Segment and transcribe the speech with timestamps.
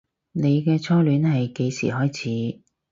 [0.31, 2.11] 你嘅初戀係幾時開
[2.55, 2.61] 始